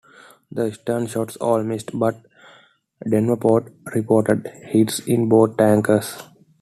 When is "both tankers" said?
5.29-6.17